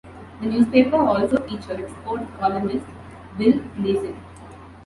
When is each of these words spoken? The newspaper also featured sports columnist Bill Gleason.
The 0.41 0.47
newspaper 0.47 0.95
also 0.95 1.37
featured 1.47 1.87
sports 1.91 2.25
columnist 2.39 2.87
Bill 3.37 3.59
Gleason. 3.75 4.17